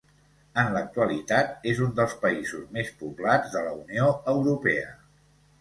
En 0.61 0.71
l'actualitat 0.75 1.67
és 1.73 1.83
un 1.87 1.93
dels 2.01 2.15
països 2.25 2.65
més 2.79 2.91
poblats 3.03 3.55
de 3.59 3.63
la 3.69 3.77
Unió 3.85 4.09
Europea. 4.37 4.91